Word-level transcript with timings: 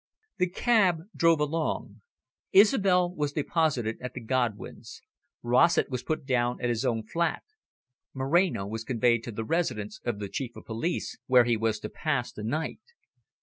The 0.39 0.49
cab 0.49 1.01
drove 1.15 1.39
along. 1.39 2.01
Isobel 2.53 3.13
was 3.13 3.33
deposited 3.33 3.97
at 4.01 4.15
the 4.15 4.19
Godwins'. 4.19 5.03
Rossett 5.43 5.91
was 5.91 6.01
put 6.01 6.25
down 6.25 6.59
at 6.59 6.69
his 6.69 6.83
own 6.83 7.03
flat. 7.03 7.43
Moreno 8.11 8.65
was 8.65 8.83
conveyed 8.83 9.23
to 9.25 9.31
the 9.31 9.45
residence 9.45 10.01
of 10.03 10.17
the 10.17 10.27
Chief 10.27 10.55
of 10.55 10.65
Police, 10.65 11.19
where 11.27 11.43
he 11.43 11.55
was 11.55 11.77
to 11.81 11.87
pass 11.89 12.31
the 12.31 12.41
night. 12.43 12.81